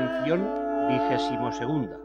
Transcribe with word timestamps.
Lección 0.00 0.48
vigésimo 0.88 1.52
segunda. 1.52 1.98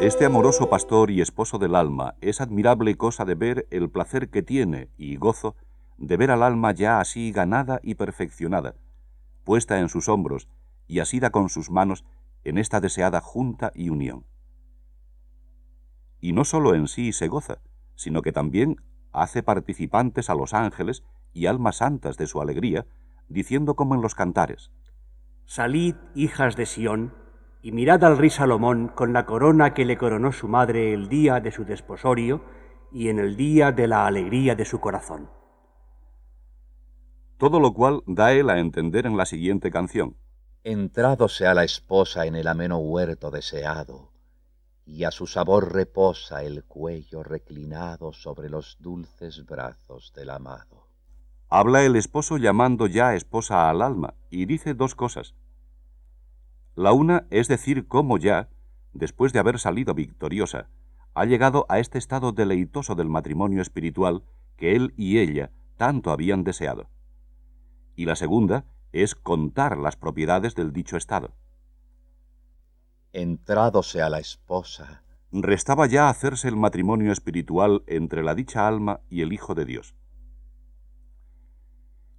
Este 0.00 0.24
amoroso 0.24 0.70
pastor 0.70 1.10
y 1.10 1.20
esposo 1.20 1.58
del 1.58 1.74
alma 1.74 2.14
es 2.22 2.40
admirable 2.40 2.96
cosa 2.96 3.26
de 3.26 3.34
ver 3.34 3.66
el 3.70 3.90
placer 3.90 4.30
que 4.30 4.42
tiene 4.42 4.88
y 4.96 5.16
gozo 5.16 5.54
de 5.98 6.16
ver 6.16 6.30
al 6.30 6.42
alma 6.42 6.72
ya 6.72 7.00
así 7.00 7.30
ganada 7.30 7.78
y 7.82 7.96
perfeccionada, 7.96 8.74
puesta 9.44 9.78
en 9.78 9.90
sus 9.90 10.08
hombros 10.08 10.48
y 10.86 11.00
asida 11.00 11.28
con 11.28 11.50
sus 11.50 11.70
manos 11.70 12.06
en 12.44 12.56
esta 12.56 12.80
deseada 12.80 13.20
junta 13.20 13.70
y 13.74 13.90
unión. 13.90 14.24
Y 16.20 16.32
no 16.32 16.44
sólo 16.46 16.74
en 16.74 16.88
sí 16.88 17.12
se 17.12 17.28
goza, 17.28 17.58
sino 17.96 18.22
que 18.22 18.32
también 18.32 18.76
hace 19.12 19.42
participantes 19.42 20.30
a 20.30 20.34
los 20.34 20.54
ángeles 20.54 21.02
y 21.38 21.46
almas 21.46 21.76
santas 21.76 22.16
de 22.16 22.26
su 22.26 22.40
alegría, 22.40 22.86
diciendo 23.28 23.76
como 23.76 23.94
en 23.94 24.02
los 24.02 24.14
cantares, 24.14 24.72
Salid, 25.46 25.94
hijas 26.14 26.56
de 26.56 26.66
Sión, 26.66 27.14
y 27.62 27.72
mirad 27.72 28.04
al 28.04 28.18
rey 28.18 28.30
Salomón 28.30 28.88
con 28.88 29.12
la 29.12 29.24
corona 29.24 29.72
que 29.72 29.84
le 29.84 29.96
coronó 29.96 30.32
su 30.32 30.48
madre 30.48 30.92
el 30.92 31.08
día 31.08 31.40
de 31.40 31.50
su 31.50 31.64
desposorio 31.64 32.42
y 32.92 33.08
en 33.08 33.18
el 33.18 33.36
día 33.36 33.72
de 33.72 33.86
la 33.86 34.06
alegría 34.06 34.54
de 34.54 34.64
su 34.64 34.80
corazón. 34.80 35.30
Todo 37.38 37.60
lo 37.60 37.72
cual 37.72 38.02
da 38.06 38.32
él 38.32 38.50
a 38.50 38.58
entender 38.58 39.06
en 39.06 39.16
la 39.16 39.24
siguiente 39.24 39.70
canción. 39.70 40.16
Entrado 40.64 41.28
sea 41.28 41.54
la 41.54 41.64
esposa 41.64 42.26
en 42.26 42.34
el 42.34 42.48
ameno 42.48 42.78
huerto 42.78 43.30
deseado, 43.30 44.12
y 44.84 45.04
a 45.04 45.10
su 45.10 45.26
sabor 45.26 45.72
reposa 45.72 46.42
el 46.42 46.64
cuello 46.64 47.22
reclinado 47.22 48.12
sobre 48.12 48.50
los 48.50 48.76
dulces 48.80 49.46
brazos 49.46 50.12
del 50.14 50.30
amado. 50.30 50.77
Habla 51.50 51.82
el 51.84 51.96
esposo 51.96 52.36
llamando 52.36 52.86
ya 52.86 53.14
esposa 53.14 53.70
al 53.70 53.80
alma, 53.80 54.14
y 54.30 54.44
dice 54.44 54.74
dos 54.74 54.94
cosas. 54.94 55.34
La 56.74 56.92
una 56.92 57.26
es 57.30 57.48
decir 57.48 57.88
cómo 57.88 58.18
ya, 58.18 58.50
después 58.92 59.32
de 59.32 59.38
haber 59.38 59.58
salido 59.58 59.94
victoriosa, 59.94 60.68
ha 61.14 61.24
llegado 61.24 61.66
a 61.68 61.78
este 61.78 61.98
estado 61.98 62.32
deleitoso 62.32 62.94
del 62.94 63.08
matrimonio 63.08 63.62
espiritual 63.62 64.22
que 64.56 64.76
él 64.76 64.92
y 64.96 65.18
ella 65.18 65.50
tanto 65.76 66.10
habían 66.10 66.44
deseado. 66.44 66.88
Y 67.96 68.04
la 68.04 68.14
segunda 68.14 68.66
es 68.92 69.14
contar 69.14 69.78
las 69.78 69.96
propiedades 69.96 70.54
del 70.54 70.72
dicho 70.72 70.96
estado. 70.96 71.32
Entrado 73.12 73.82
sea 73.82 74.10
la 74.10 74.18
esposa. 74.18 75.02
Restaba 75.32 75.86
ya 75.86 76.08
hacerse 76.08 76.48
el 76.48 76.56
matrimonio 76.56 77.10
espiritual 77.10 77.82
entre 77.86 78.22
la 78.22 78.34
dicha 78.34 78.68
alma 78.68 79.00
y 79.08 79.22
el 79.22 79.32
Hijo 79.32 79.54
de 79.54 79.64
Dios, 79.64 79.94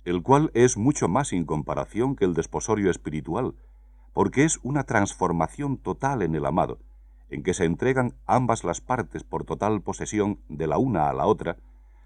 el 0.09 0.23
cual 0.23 0.49
es 0.55 0.75
mucho 0.75 1.07
más 1.07 1.27
sin 1.27 1.45
comparación 1.45 2.15
que 2.15 2.25
el 2.25 2.33
desposorio 2.33 2.89
espiritual, 2.89 3.53
porque 4.11 4.43
es 4.43 4.59
una 4.63 4.83
transformación 4.83 5.77
total 5.77 6.23
en 6.23 6.33
el 6.33 6.47
amado, 6.47 6.79
en 7.29 7.43
que 7.43 7.53
se 7.53 7.65
entregan 7.65 8.15
ambas 8.25 8.63
las 8.63 8.81
partes 8.81 9.23
por 9.23 9.43
total 9.43 9.83
posesión 9.83 10.39
de 10.49 10.65
la 10.65 10.79
una 10.79 11.09
a 11.09 11.13
la 11.13 11.27
otra, 11.27 11.57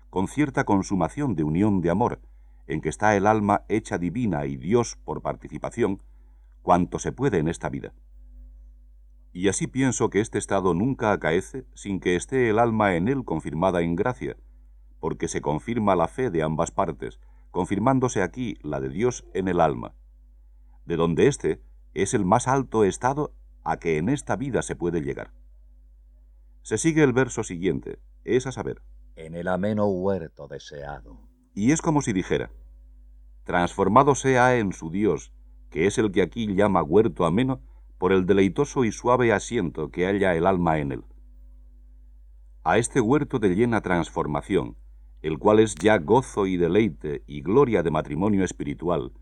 con 0.10 0.28
cierta 0.28 0.66
consumación 0.66 1.36
de 1.36 1.46
unión 1.46 1.80
de 1.80 1.92
amor, 1.92 2.20
en 2.68 2.82
que 2.82 2.90
está 2.90 3.16
el 3.16 3.26
alma 3.26 3.62
hecha 3.70 3.98
divina 3.98 4.46
y 4.48 4.58
Dios 4.58 4.98
por 5.06 5.22
participación, 5.22 6.02
cuanto 6.62 7.00
se 7.00 7.14
puede 7.14 7.38
en 7.38 7.48
esta 7.48 7.70
vida. 7.70 7.94
Y 9.32 9.48
así 9.48 9.66
pienso 9.66 10.10
que 10.10 10.20
este 10.20 10.40
estado 10.40 10.74
nunca 10.74 11.14
acaece 11.14 11.66
sin 11.74 12.02
que 12.02 12.18
esté 12.18 12.50
el 12.50 12.60
alma 12.60 12.98
en 12.98 13.08
él 13.08 13.24
confirmada 13.24 13.82
en 13.82 13.96
gracia, 13.96 14.36
porque 15.00 15.30
se 15.30 15.40
confirma 15.40 15.96
la 15.96 16.10
fe 16.10 16.30
de 16.30 16.44
ambas 16.44 16.72
partes, 16.72 17.22
confirmándose 17.54 18.24
aquí 18.24 18.58
la 18.64 18.82
de 18.82 18.90
Dios 18.90 19.26
en 19.36 19.48
el 19.48 19.62
alma, 19.62 19.94
de 20.86 20.96
donde 20.96 21.28
éste 21.28 21.62
es 21.94 22.16
el 22.16 22.26
más 22.26 22.48
alto 22.48 22.84
estado 22.84 23.36
a 23.64 23.78
que 23.78 24.00
en 24.00 24.10
esta 24.10 24.36
vida 24.36 24.64
se 24.64 24.76
puede 24.76 25.02
llegar. 25.02 25.32
Se 26.64 26.80
sigue 26.80 27.04
el 27.04 27.14
verso 27.14 27.44
siguiente, 27.44 28.00
es 28.24 28.48
a 28.48 28.52
saber. 28.52 28.82
En 29.16 29.36
el 29.36 29.48
ameno 29.48 29.86
huerto 29.86 30.48
deseado. 30.48 31.30
Y 31.54 31.72
es 31.74 31.84
como 31.84 32.02
si 32.02 32.12
dijera, 32.12 32.50
transformado 33.44 34.16
sea 34.16 34.58
en 34.58 34.74
su 34.74 34.90
Dios, 34.90 35.32
que 35.70 35.86
es 35.86 36.00
el 36.00 36.12
que 36.12 36.24
aquí 36.24 36.56
llama 36.56 36.82
huerto 36.82 37.24
ameno, 37.24 37.62
por 38.00 38.14
el 38.14 38.26
deleitoso 38.26 38.84
y 38.84 38.92
suave 38.92 39.32
asiento 39.32 39.92
que 39.92 40.08
halla 40.08 40.34
el 40.34 40.48
alma 40.48 40.80
en 40.80 40.92
él. 40.92 41.04
A 42.64 42.80
este 42.80 43.00
huerto 43.00 43.38
de 43.38 43.50
llena 43.50 43.82
transformación, 43.82 44.76
el 45.24 45.40
cual 45.40 45.60
es 45.60 45.76
ya 45.76 45.98
gozo 45.98 46.46
y 46.46 46.58
deleite 46.58 47.24
y 47.26 47.42
gloria 47.42 47.82
de 47.82 47.90
matrimonio 47.92 48.44
espiritual, 48.44 49.14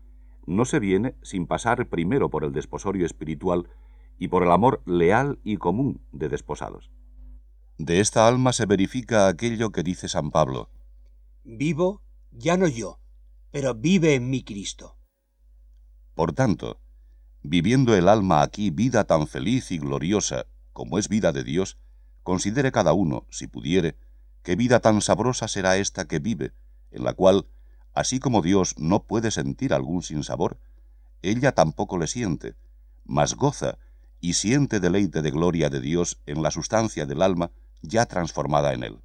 no 0.46 0.64
se 0.64 0.80
viene 0.80 1.14
sin 1.22 1.46
pasar 1.46 1.88
primero 1.88 2.28
por 2.28 2.44
el 2.44 2.52
desposorio 2.52 3.06
espiritual 3.06 3.68
y 4.18 4.28
por 4.28 4.42
el 4.42 4.50
amor 4.50 4.82
leal 4.84 5.38
y 5.44 5.56
común 5.56 6.02
de 6.12 6.28
desposados. 6.28 6.90
De 7.78 8.00
esta 8.00 8.26
alma 8.26 8.52
se 8.52 8.66
verifica 8.66 9.28
aquello 9.28 9.70
que 9.70 9.84
dice 9.84 10.08
San 10.08 10.30
Pablo. 10.30 10.68
Vivo 11.44 12.02
ya 12.32 12.56
no 12.56 12.66
yo, 12.66 12.98
pero 13.52 13.74
vive 13.74 14.14
en 14.14 14.28
mí 14.28 14.42
Cristo. 14.42 14.96
Por 16.14 16.32
tanto, 16.32 16.80
viviendo 17.42 17.94
el 17.94 18.08
alma 18.08 18.42
aquí 18.42 18.70
vida 18.70 19.04
tan 19.04 19.28
feliz 19.28 19.70
y 19.70 19.78
gloriosa 19.78 20.46
como 20.72 20.98
es 20.98 21.08
vida 21.08 21.32
de 21.32 21.44
Dios, 21.44 21.78
considere 22.22 22.72
cada 22.72 22.92
uno, 22.92 23.26
si 23.30 23.46
pudiere, 23.46 23.96
qué 24.42 24.56
vida 24.56 24.80
tan 24.80 25.00
sabrosa 25.00 25.48
será 25.48 25.76
esta 25.76 26.06
que 26.06 26.18
vive, 26.18 26.52
en 26.90 27.04
la 27.04 27.14
cual 27.14 27.46
Así 27.94 28.20
como 28.20 28.40
Dios 28.40 28.74
no 28.78 29.04
puede 29.04 29.30
sentir 29.30 29.74
algún 29.74 30.02
sinsabor, 30.02 30.58
ella 31.20 31.52
tampoco 31.52 31.98
le 31.98 32.06
siente, 32.06 32.56
mas 33.04 33.34
goza 33.34 33.78
y 34.20 34.34
siente 34.34 34.80
deleite 34.80 35.20
de 35.20 35.30
gloria 35.30 35.68
de 35.68 35.80
Dios 35.80 36.20
en 36.26 36.42
la 36.42 36.50
sustancia 36.50 37.06
del 37.06 37.22
alma 37.22 37.50
ya 37.82 38.06
transformada 38.06 38.72
en 38.72 38.84
él. 38.84 38.98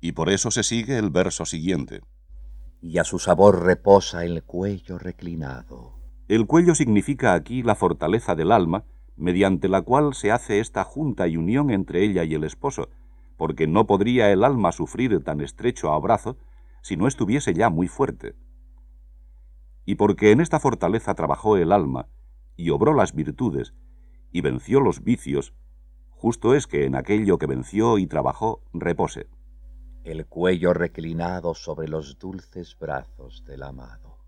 Y 0.00 0.12
por 0.12 0.28
eso 0.28 0.50
se 0.50 0.62
sigue 0.62 0.98
el 0.98 1.10
verso 1.10 1.44
siguiente. 1.44 2.00
Y 2.80 2.98
a 2.98 3.04
su 3.04 3.18
sabor 3.18 3.64
reposa 3.64 4.24
el 4.24 4.42
cuello 4.42 4.98
reclinado. 4.98 5.98
El 6.28 6.46
cuello 6.46 6.74
significa 6.74 7.34
aquí 7.34 7.62
la 7.62 7.74
fortaleza 7.74 8.34
del 8.34 8.52
alma, 8.52 8.84
mediante 9.16 9.68
la 9.68 9.82
cual 9.82 10.14
se 10.14 10.30
hace 10.30 10.60
esta 10.60 10.84
junta 10.84 11.26
y 11.26 11.36
unión 11.36 11.70
entre 11.70 12.04
ella 12.04 12.24
y 12.24 12.34
el 12.34 12.44
esposo, 12.44 12.88
porque 13.38 13.66
no 13.66 13.86
podría 13.86 14.30
el 14.30 14.44
alma 14.44 14.72
sufrir 14.72 15.24
tan 15.24 15.40
estrecho 15.40 15.92
abrazo 15.92 16.36
si 16.82 16.96
no 16.96 17.06
estuviese 17.06 17.54
ya 17.54 17.70
muy 17.70 17.88
fuerte. 17.88 18.34
Y 19.86 19.94
porque 19.94 20.32
en 20.32 20.40
esta 20.40 20.60
fortaleza 20.60 21.14
trabajó 21.14 21.56
el 21.56 21.72
alma, 21.72 22.08
y 22.56 22.70
obró 22.70 22.92
las 22.92 23.14
virtudes, 23.14 23.74
y 24.32 24.42
venció 24.42 24.80
los 24.80 25.02
vicios, 25.02 25.54
justo 26.10 26.54
es 26.54 26.66
que 26.66 26.84
en 26.84 26.96
aquello 26.96 27.38
que 27.38 27.46
venció 27.46 27.96
y 27.98 28.06
trabajó 28.06 28.60
repose. 28.74 29.28
El 30.04 30.26
cuello 30.26 30.74
reclinado 30.74 31.54
sobre 31.54 31.88
los 31.88 32.18
dulces 32.18 32.76
brazos 32.78 33.44
del 33.46 33.62
amado. 33.62 34.18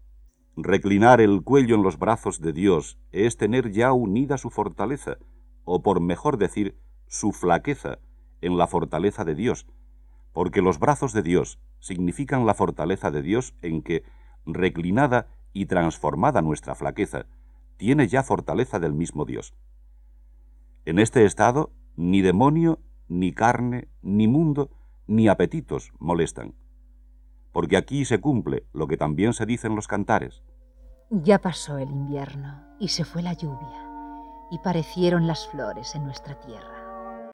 Reclinar 0.57 1.21
el 1.21 1.43
cuello 1.43 1.75
en 1.75 1.83
los 1.83 1.99
brazos 1.99 2.41
de 2.41 2.53
Dios 2.53 2.99
es 3.11 3.37
tener 3.37 3.73
ya 3.73 3.93
unida 3.93 4.39
su 4.39 4.51
fortaleza, 4.51 5.17
o 5.65 5.83
por 5.83 6.01
mejor 6.01 6.39
decir, 6.39 6.79
su 7.09 7.33
flaqueza, 7.33 7.99
en 8.41 8.57
la 8.57 8.67
fortaleza 8.67 9.25
de 9.25 9.35
Dios, 9.35 9.67
porque 10.33 10.63
los 10.63 10.79
brazos 10.79 11.13
de 11.13 11.23
Dios 11.23 11.59
significan 11.81 12.47
la 12.47 12.55
fortaleza 12.55 13.11
de 13.11 13.23
Dios 13.23 13.55
en 13.63 13.83
que, 13.83 14.05
reclinada 14.47 15.29
y 15.53 15.67
transformada 15.67 16.43
nuestra 16.43 16.75
flaqueza, 16.75 17.27
tiene 17.77 18.09
ya 18.09 18.23
fortaleza 18.23 18.79
del 18.79 18.95
mismo 18.95 19.25
Dios. 19.25 19.55
En 20.85 20.99
este 20.99 21.25
estado, 21.25 21.73
ni 21.97 22.23
demonio, 22.23 22.79
ni 23.09 23.33
carne, 23.33 23.89
ni 24.03 24.29
mundo, 24.29 24.71
ni 25.07 25.29
apetitos 25.29 25.93
molestan, 25.99 26.55
porque 27.53 27.77
aquí 27.77 28.05
se 28.05 28.21
cumple 28.21 28.67
lo 28.73 28.87
que 28.87 28.97
también 28.97 29.33
se 29.33 29.47
dice 29.47 29.67
en 29.67 29.75
los 29.75 29.89
cantares. 29.89 30.43
Ya 31.11 31.41
pasó 31.41 31.79
el 31.79 31.91
invierno 31.91 32.63
y 32.79 32.89
se 32.89 33.05
fue 33.05 33.23
la 33.23 33.33
lluvia, 33.33 33.89
y 34.53 34.59
parecieron 34.59 35.27
las 35.27 35.49
flores 35.49 35.95
en 35.97 36.05
nuestra 36.05 36.39
tierra 36.39 36.80